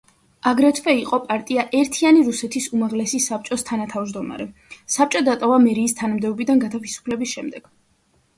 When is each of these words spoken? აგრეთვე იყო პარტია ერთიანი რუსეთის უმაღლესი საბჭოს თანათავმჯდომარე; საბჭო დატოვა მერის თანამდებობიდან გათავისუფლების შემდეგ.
აგრეთვე 0.51 0.93
იყო 0.99 1.17
პარტია 1.25 1.65
ერთიანი 1.79 2.23
რუსეთის 2.29 2.67
უმაღლესი 2.77 3.19
საბჭოს 3.25 3.65
თანათავმჯდომარე; 3.67 4.49
საბჭო 4.95 5.23
დატოვა 5.29 5.61
მერის 5.67 5.95
თანამდებობიდან 6.01 6.65
გათავისუფლების 6.67 7.37
შემდეგ. 7.37 7.71